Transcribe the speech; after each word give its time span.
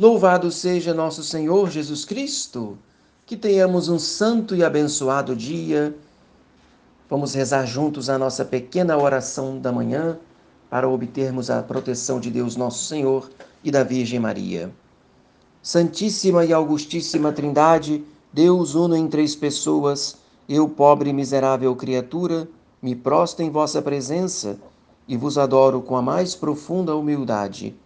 Louvado 0.00 0.50
seja 0.50 0.94
nosso 0.94 1.22
Senhor 1.22 1.68
Jesus 1.68 2.06
Cristo. 2.06 2.78
Que 3.26 3.36
tenhamos 3.36 3.90
um 3.90 3.98
santo 3.98 4.56
e 4.56 4.64
abençoado 4.64 5.36
dia. 5.36 5.94
Vamos 7.10 7.34
rezar 7.34 7.66
juntos 7.66 8.08
a 8.08 8.16
nossa 8.16 8.42
pequena 8.42 8.96
oração 8.96 9.58
da 9.58 9.70
manhã 9.70 10.18
para 10.70 10.88
obtermos 10.88 11.50
a 11.50 11.62
proteção 11.62 12.18
de 12.18 12.30
Deus 12.30 12.56
nosso 12.56 12.86
Senhor 12.86 13.28
e 13.62 13.70
da 13.70 13.84
Virgem 13.84 14.18
Maria. 14.18 14.72
Santíssima 15.62 16.46
e 16.46 16.52
Augustíssima 16.54 17.30
Trindade, 17.30 18.02
Deus 18.32 18.74
uno 18.74 18.96
em 18.96 19.06
três 19.06 19.36
pessoas, 19.36 20.16
eu, 20.48 20.66
pobre 20.66 21.10
e 21.10 21.12
miserável 21.12 21.76
criatura, 21.76 22.48
me 22.80 22.96
prostro 22.96 23.44
em 23.44 23.50
vossa 23.50 23.82
presença 23.82 24.58
e 25.06 25.14
vos 25.14 25.36
adoro 25.36 25.82
com 25.82 25.94
a 25.94 26.00
mais 26.00 26.34
profunda 26.34 26.96
humildade. 26.96 27.76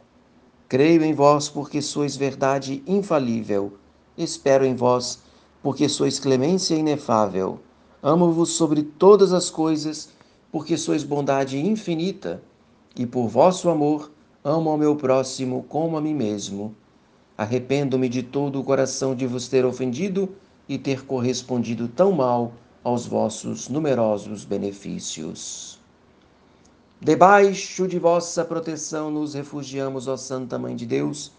Creio 0.75 1.04
em 1.04 1.14
vós 1.14 1.48
porque 1.48 1.80
sois 1.80 2.16
verdade 2.16 2.82
infalível. 2.84 3.74
Espero 4.19 4.64
em 4.64 4.74
vós 4.74 5.23
porque 5.62 5.88
sois 5.88 6.19
clemência 6.19 6.74
inefável. 6.74 7.60
Amo-vos 8.02 8.55
sobre 8.55 8.83
todas 8.83 9.33
as 9.33 9.48
coisas 9.48 10.09
porque 10.50 10.77
sois 10.77 11.05
bondade 11.05 11.64
infinita. 11.64 12.42
E 12.97 13.06
por 13.06 13.28
vosso 13.28 13.70
amor 13.70 14.10
amo 14.42 14.69
ao 14.69 14.77
meu 14.77 14.97
próximo 14.97 15.64
como 15.69 15.97
a 15.97 16.00
mim 16.00 16.12
mesmo. 16.12 16.75
Arrependo-me 17.38 18.09
de 18.09 18.25
todo 18.25 18.59
o 18.59 18.64
coração 18.64 19.14
de 19.14 19.28
vos 19.28 19.47
ter 19.47 19.64
ofendido 19.64 20.28
e 20.69 20.77
ter 20.77 21.06
correspondido 21.06 21.86
tão 21.86 22.11
mal 22.11 22.52
aos 22.83 23.06
vossos 23.06 23.69
numerosos 23.69 24.45
benefícios. 24.45 25.84
Debaixo 27.04 27.86
de 27.86 27.98
vossa 27.98 28.42
proteção 28.46 29.10
nos 29.10 29.34
refugiamos, 29.34 30.08
ó 30.08 30.16
Santa 30.16 30.58
Mãe 30.58 30.74
de 30.74 30.86
Deus. 30.86 31.32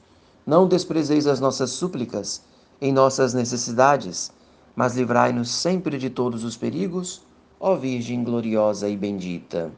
Não 0.46 0.68
desprezeis 0.68 1.26
as 1.26 1.40
nossas 1.40 1.72
súplicas 1.72 2.44
em 2.80 2.94
nossas 2.94 3.34
necessidades, 3.34 4.32
mas 4.76 4.96
livrai-nos 4.96 5.50
sempre 5.50 5.98
de 5.98 6.08
todos 6.08 6.44
os 6.44 6.56
perigos, 6.56 7.24
ó 7.60 7.76
Virgem 7.76 8.24
gloriosa 8.24 8.88
e 8.88 8.96
bendita. 8.96 9.72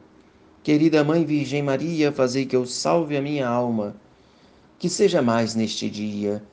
Querida 0.62 1.02
Mãe 1.02 1.24
Virgem 1.24 1.62
Maria, 1.62 2.12
fazei 2.12 2.44
que 2.44 2.54
eu 2.54 2.66
salve 2.66 3.16
a 3.16 3.22
minha 3.22 3.48
alma, 3.48 3.96
que 4.78 4.90
seja 4.90 5.22
mais 5.22 5.54
neste 5.54 5.88
dia 5.88 6.44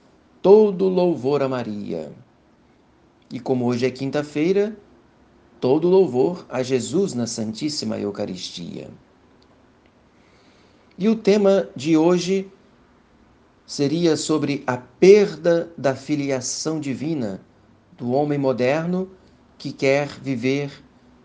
todo 0.41 0.87
louvor 0.87 1.43
a 1.43 1.49
Maria. 1.49 2.09
E 3.29 3.41
como 3.41 3.65
hoje 3.65 3.85
é 3.85 3.91
quinta-feira, 3.91 4.77
todo 5.59 5.89
louvor 5.89 6.45
a 6.47 6.63
Jesus 6.63 7.13
na 7.13 7.27
Santíssima 7.27 7.99
Eucaristia. 7.99 8.89
E 10.97 11.09
o 11.09 11.15
tema 11.17 11.67
de 11.75 11.97
hoje 11.97 12.49
seria 13.65 14.15
sobre 14.15 14.63
a 14.65 14.77
perda 14.77 15.69
da 15.77 15.93
filiação 15.93 16.79
divina 16.79 17.41
do 17.97 18.11
homem 18.11 18.37
moderno 18.37 19.09
que 19.57 19.73
quer 19.73 20.07
viver 20.07 20.71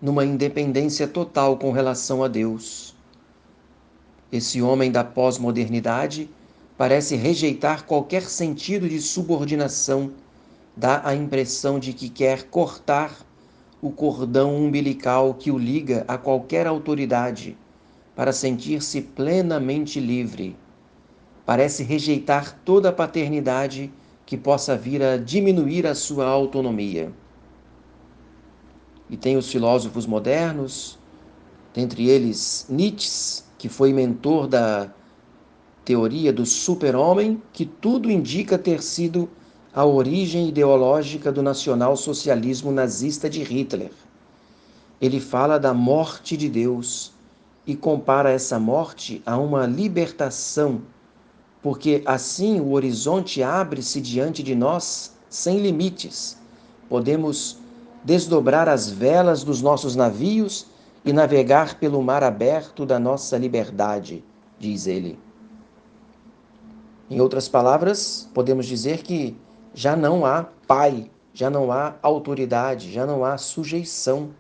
numa 0.03 0.25
independência 0.25 1.07
total 1.07 1.57
com 1.57 1.71
relação 1.71 2.25
a 2.25 2.27
Deus. 2.27 2.97
Esse 4.33 4.61
homem 4.61 4.91
da 4.91 5.05
pós-modernidade 5.05 6.29
parece 6.77 7.15
rejeitar 7.15 7.87
qualquer 7.87 8.23
sentido 8.23 8.89
de 8.89 9.01
subordinação, 9.01 10.11
dá 10.77 11.01
a 11.05 11.15
impressão 11.15 11.79
de 11.79 11.93
que 11.93 12.09
quer 12.09 12.43
cortar 12.49 13.25
o 13.81 13.93
cordão 13.93 14.57
umbilical 14.57 15.33
que 15.33 15.53
o 15.53 15.57
liga 15.57 16.05
a 16.09 16.19
qualquer 16.19 16.67
autoridade 16.67 17.57
para 18.21 18.35
sentir-se 18.35 19.01
plenamente 19.01 19.99
livre. 19.99 20.55
Parece 21.47 21.83
rejeitar 21.83 22.55
toda 22.67 22.93
paternidade 22.93 23.91
que 24.27 24.37
possa 24.37 24.77
vir 24.77 25.03
a 25.03 25.17
diminuir 25.17 25.87
a 25.87 25.95
sua 25.95 26.27
autonomia. 26.27 27.11
E 29.09 29.17
tem 29.17 29.39
os 29.39 29.51
filósofos 29.51 30.05
modernos, 30.05 30.99
dentre 31.73 32.11
eles 32.11 32.67
Nietzsche, 32.69 33.43
que 33.57 33.71
foi 33.71 33.91
mentor 33.91 34.47
da 34.47 34.93
teoria 35.83 36.31
do 36.31 36.45
super-homem, 36.45 37.43
que 37.55 37.65
tudo 37.65 38.11
indica 38.11 38.59
ter 38.59 38.83
sido 38.83 39.31
a 39.73 39.87
origem 39.87 40.47
ideológica 40.47 41.33
do 41.33 41.43
nacional-socialismo 41.43 42.71
nazista 42.71 43.31
de 43.31 43.43
Hitler. 43.43 43.93
Ele 45.01 45.21
fala 45.21 45.57
da 45.57 45.73
morte 45.73 46.37
de 46.37 46.51
Deus 46.51 47.19
e 47.71 47.77
compara 47.77 48.33
essa 48.33 48.59
morte 48.59 49.23
a 49.25 49.39
uma 49.39 49.65
libertação, 49.65 50.83
porque 51.63 52.03
assim 52.05 52.59
o 52.59 52.73
horizonte 52.73 53.45
abre-se 53.45 54.01
diante 54.01 54.43
de 54.43 54.57
nós 54.57 55.15
sem 55.29 55.61
limites. 55.61 56.37
Podemos 56.89 57.59
desdobrar 58.03 58.69
as 58.69 58.91
velas 58.91 59.45
dos 59.45 59.63
nossos 59.63 59.95
navios 59.95 60.67
e 61.05 61.13
navegar 61.13 61.79
pelo 61.79 62.03
mar 62.03 62.25
aberto 62.25 62.85
da 62.85 62.99
nossa 62.99 63.39
liberdade, 63.39 64.25
diz 64.59 64.89
ele. 64.89 65.17
Em 67.09 67.21
outras 67.21 67.49
palavras, 67.49 68.29
podemos 68.35 68.67
dizer 68.67 69.05
que 69.05 69.37
já 69.73 69.95
não 69.95 70.27
há 70.27 70.43
pai, 70.67 71.09
já 71.33 71.49
não 71.49 71.71
há 71.71 71.95
autoridade, 72.03 72.93
já 72.93 73.07
não 73.07 73.25
há 73.25 73.39
sujeição, 73.39 74.31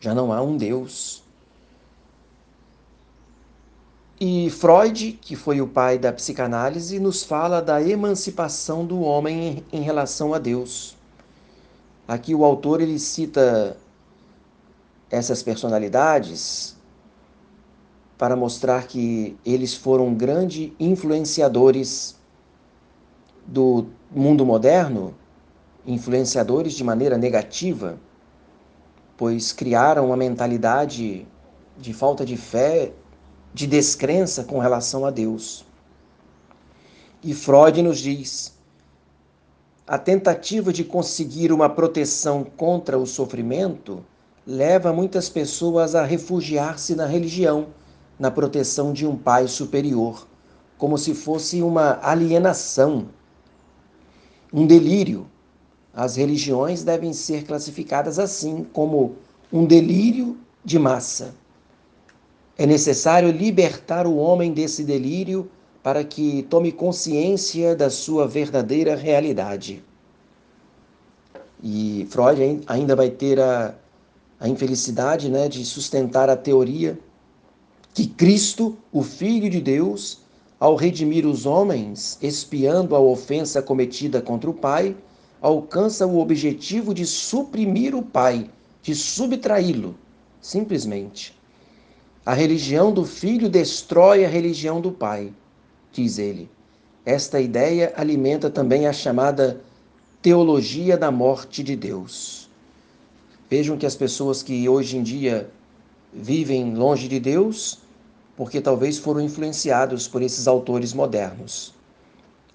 já 0.00 0.12
não 0.12 0.32
há 0.32 0.42
um 0.42 0.56
Deus. 0.56 1.25
E 4.18 4.48
Freud, 4.48 5.12
que 5.20 5.36
foi 5.36 5.60
o 5.60 5.68
pai 5.68 5.98
da 5.98 6.10
psicanálise, 6.10 6.98
nos 6.98 7.22
fala 7.22 7.60
da 7.60 7.82
emancipação 7.82 8.86
do 8.86 9.00
homem 9.02 9.62
em 9.70 9.82
relação 9.82 10.32
a 10.32 10.38
Deus. 10.38 10.96
Aqui 12.08 12.34
o 12.34 12.42
autor 12.42 12.80
ele 12.80 12.98
cita 12.98 13.76
essas 15.10 15.42
personalidades 15.42 16.74
para 18.16 18.34
mostrar 18.34 18.86
que 18.86 19.36
eles 19.44 19.74
foram 19.74 20.14
grandes 20.14 20.72
influenciadores 20.80 22.16
do 23.46 23.84
mundo 24.10 24.46
moderno, 24.46 25.14
influenciadores 25.86 26.72
de 26.72 26.82
maneira 26.82 27.18
negativa, 27.18 27.98
pois 29.14 29.52
criaram 29.52 30.06
uma 30.06 30.16
mentalidade 30.16 31.26
de 31.76 31.92
falta 31.92 32.24
de 32.24 32.38
fé 32.38 32.92
de 33.56 33.66
descrença 33.66 34.44
com 34.44 34.58
relação 34.58 35.06
a 35.06 35.10
Deus. 35.10 35.64
E 37.24 37.32
Freud 37.32 37.80
nos 37.80 37.98
diz: 38.00 38.52
a 39.86 39.96
tentativa 39.96 40.70
de 40.74 40.84
conseguir 40.84 41.50
uma 41.50 41.66
proteção 41.70 42.44
contra 42.44 42.98
o 42.98 43.06
sofrimento 43.06 44.04
leva 44.46 44.92
muitas 44.92 45.30
pessoas 45.30 45.94
a 45.94 46.04
refugiar-se 46.04 46.94
na 46.94 47.06
religião, 47.06 47.68
na 48.18 48.30
proteção 48.30 48.92
de 48.92 49.06
um 49.06 49.16
pai 49.16 49.48
superior, 49.48 50.28
como 50.76 50.98
se 50.98 51.14
fosse 51.14 51.62
uma 51.62 51.98
alienação, 52.02 53.08
um 54.52 54.66
delírio. 54.66 55.26
As 55.94 56.16
religiões 56.16 56.84
devem 56.84 57.14
ser 57.14 57.46
classificadas 57.46 58.18
assim, 58.18 58.66
como 58.70 59.16
um 59.50 59.64
delírio 59.64 60.36
de 60.62 60.78
massa. 60.78 61.34
É 62.58 62.64
necessário 62.64 63.30
libertar 63.30 64.06
o 64.06 64.16
homem 64.16 64.52
desse 64.52 64.82
delírio 64.82 65.50
para 65.82 66.02
que 66.02 66.42
tome 66.48 66.72
consciência 66.72 67.76
da 67.76 67.90
sua 67.90 68.26
verdadeira 68.26 68.96
realidade. 68.96 69.84
E 71.62 72.06
Freud 72.10 72.62
ainda 72.66 72.96
vai 72.96 73.10
ter 73.10 73.38
a, 73.38 73.74
a 74.40 74.48
infelicidade 74.48 75.28
né, 75.28 75.48
de 75.48 75.64
sustentar 75.64 76.30
a 76.30 76.36
teoria 76.36 76.98
que 77.92 78.06
Cristo, 78.06 78.76
o 78.90 79.02
Filho 79.02 79.48
de 79.48 79.60
Deus, 79.60 80.20
ao 80.58 80.76
redimir 80.76 81.26
os 81.26 81.44
homens, 81.46 82.18
espiando 82.22 82.96
a 82.96 83.00
ofensa 83.00 83.62
cometida 83.62 84.20
contra 84.20 84.48
o 84.48 84.54
Pai, 84.54 84.96
alcança 85.40 86.06
o 86.06 86.18
objetivo 86.18 86.94
de 86.94 87.04
suprimir 87.06 87.94
o 87.94 88.02
Pai, 88.02 88.50
de 88.82 88.94
subtraí-lo, 88.94 89.94
simplesmente. 90.40 91.35
A 92.26 92.34
religião 92.34 92.92
do 92.92 93.04
filho 93.04 93.48
destrói 93.48 94.24
a 94.24 94.28
religião 94.28 94.80
do 94.80 94.90
pai, 94.90 95.32
diz 95.92 96.18
ele. 96.18 96.50
Esta 97.04 97.40
ideia 97.40 97.94
alimenta 97.96 98.50
também 98.50 98.88
a 98.88 98.92
chamada 98.92 99.60
teologia 100.20 100.98
da 100.98 101.08
morte 101.08 101.62
de 101.62 101.76
Deus. 101.76 102.50
Vejam 103.48 103.78
que 103.78 103.86
as 103.86 103.94
pessoas 103.94 104.42
que 104.42 104.68
hoje 104.68 104.96
em 104.96 105.04
dia 105.04 105.48
vivem 106.12 106.74
longe 106.74 107.06
de 107.06 107.20
Deus, 107.20 107.78
porque 108.36 108.60
talvez 108.60 108.98
foram 108.98 109.20
influenciados 109.20 110.08
por 110.08 110.20
esses 110.20 110.48
autores 110.48 110.92
modernos. 110.92 111.72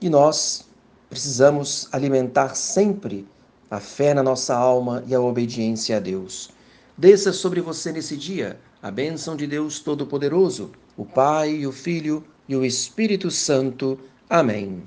E 0.01 0.09
nós 0.09 0.65
precisamos 1.09 1.87
alimentar 1.93 2.55
sempre 2.55 3.25
a 3.69 3.79
fé 3.79 4.13
na 4.13 4.21
nossa 4.21 4.53
alma 4.53 5.01
e 5.07 5.15
a 5.15 5.21
obediência 5.21 5.95
a 5.95 5.99
Deus. 6.01 6.49
Desça 6.97 7.31
sobre 7.31 7.61
você 7.61 7.93
nesse 7.93 8.17
dia 8.17 8.59
a 8.81 8.89
bênção 8.89 9.35
de 9.35 9.45
Deus 9.45 9.79
Todo-Poderoso, 9.79 10.71
o 10.97 11.05
Pai, 11.05 11.65
o 11.65 11.71
Filho 11.71 12.23
e 12.49 12.55
o 12.55 12.65
Espírito 12.65 13.29
Santo. 13.29 13.99
Amém. 14.29 14.79